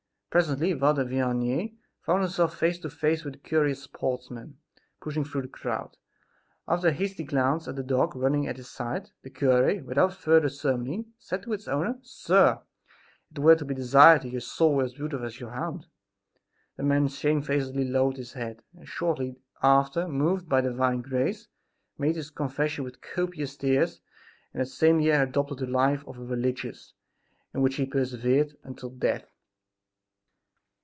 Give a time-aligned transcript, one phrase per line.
[0.31, 1.73] Presently Father Vianney
[2.05, 4.57] found himself face to face with the curious sportsman
[5.01, 5.97] pushing through the crowd.
[6.69, 10.47] After a hasty glance at the dog running at his side, the cure, without further
[10.47, 12.61] ceremony, said to its owner: "Sir,
[13.29, 15.87] it were to be desired that your soul were as beautiful as your hound!"
[16.77, 21.49] The man shamefacedly lowered his head and, shortly after, moved by divine grace,
[21.97, 23.99] made his confession with copious tears
[24.53, 26.93] and that same year adopted the life of a religious,
[27.53, 29.27] in which he persevered until death.